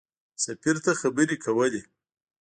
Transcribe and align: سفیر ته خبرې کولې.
سفیر 0.43 0.77
ته 0.85 0.91
خبرې 1.01 1.35
کولې. 1.45 1.81